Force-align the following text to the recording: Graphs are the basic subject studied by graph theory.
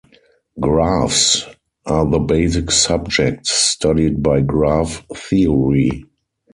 Graphs 0.59 1.45
are 1.85 2.09
the 2.09 2.17
basic 2.17 2.71
subject 2.71 3.45
studied 3.45 4.23
by 4.23 4.41
graph 4.41 5.05
theory. 5.15 6.05